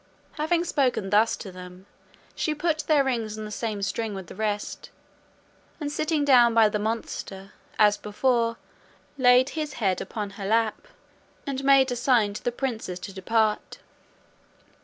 Having 0.31 0.63
spoken 0.63 1.09
thus 1.11 1.37
to 1.37 1.51
them, 1.51 1.85
she 2.33 2.55
put 2.55 2.79
their 2.87 3.03
rings 3.03 3.37
on 3.37 3.45
the 3.45 3.51
same 3.51 3.83
string 3.83 4.15
with 4.15 4.25
the 4.25 4.35
rest, 4.35 4.89
and 5.79 5.91
sitting 5.91 6.25
down 6.25 6.55
by 6.55 6.67
the 6.69 6.79
monster, 6.79 7.51
as 7.77 7.97
before, 7.97 8.57
laid 9.19 9.49
his 9.49 9.73
head 9.73 10.01
again 10.01 10.07
upon 10.09 10.29
her 10.31 10.45
lap, 10.47 10.87
end 11.45 11.63
made 11.63 11.91
a 11.91 11.95
sign 11.95 12.33
to 12.33 12.43
the 12.43 12.51
princes 12.51 12.99
to 12.99 13.13
depart. 13.13 13.77